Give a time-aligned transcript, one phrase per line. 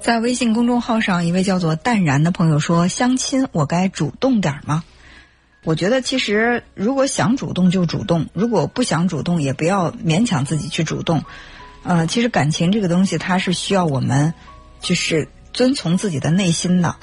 [0.00, 4.82] 在微信公众号上，一位叫做淡然的朋友说：“相亲，我该主动点吗？”
[5.62, 11.22] 我觉得，其实如果想主动就主动，如果不想主动，也不要勉强自己去主动。
[11.82, 14.32] 呃，其实感情这个东西，它是需要我们
[14.80, 16.96] 就是遵从自己的内心的。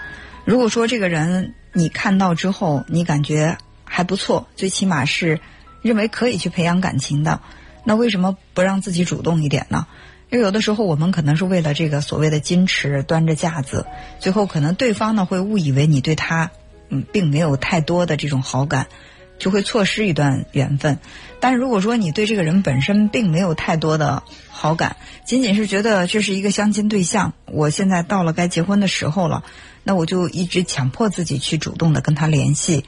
[0.44, 5.40] 如果说这个人你看到之后，你感觉还不错，最起码是
[5.84, 7.42] 认为可以去培养感情的，
[7.84, 9.86] 那为什么不让自己主动一点呢？
[10.30, 13.86] 因为有的时候我们可能是为了这个所谓的矜持，端着架子，
[14.20, 16.52] 最后可能对方呢会误以为你对他
[16.90, 18.88] 嗯并没有太多的这种好感，
[19.40, 21.00] 就会错失一段缘分。
[21.40, 29.44] 但是如果说你对这个人本身并没有太多的好感，仅仅是觉得这是一个相亲对象，我现在到了该结婚的时候了，
[29.84, 32.84] 那我就一直强迫自己去主动的跟他联系。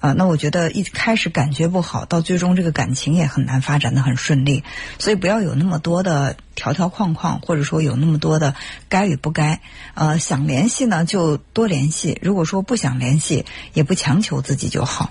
[0.00, 4.64] 啊，那我觉得一开始感觉不好，到最终这个感情也很难发展的很顺利，
[4.98, 8.54] 所以不要有那么多的条条框框，或者说有那么多的
[8.88, 9.60] 该与不该。
[9.94, 15.08] 呃，想联系呢就多联系，如果说不想联系，也不强求自己就好。